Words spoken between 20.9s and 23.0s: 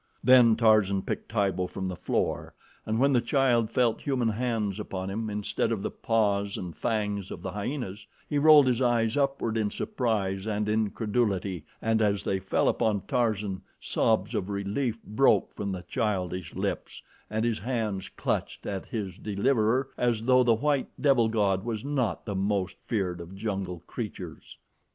devil god was not the most